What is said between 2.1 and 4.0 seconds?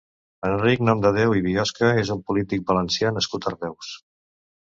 un polític valencià nascut a Reus.